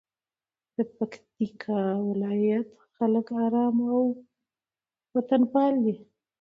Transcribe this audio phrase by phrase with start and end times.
[0.75, 4.01] د پکتیکا ولایت خلک آرام او
[5.15, 5.95] وطنپاله دي.